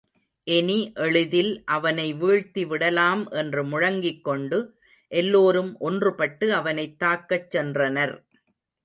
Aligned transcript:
இனி 0.47 0.77
எளிதில் 0.95 1.63
அவனை 1.65 2.13
வீழ்த்தி 2.13 2.67
விடலாம் 2.67 3.29
என்று 3.31 3.63
முழங்கிக் 3.63 4.23
கொண்டு 4.23 4.59
எல்லோரும் 5.11 5.77
ஒன்றுபட்டு 5.81 6.47
அவனைத் 6.51 6.99
தாக்கச் 6.99 7.57
சென்றனர். 7.57 8.15